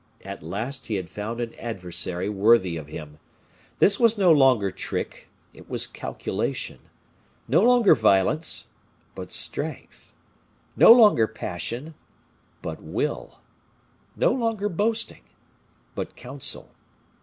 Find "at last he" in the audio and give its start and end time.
0.25-0.95